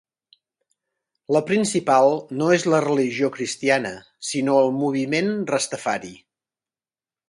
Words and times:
La 1.35 1.41
principal 1.49 2.09
no 2.41 2.49
és 2.57 2.67
la 2.75 2.81
religió 2.87 3.31
cristiana 3.37 3.95
sinó 4.33 4.59
el 4.67 4.77
moviment 4.83 5.33
Rastafari. 5.57 6.17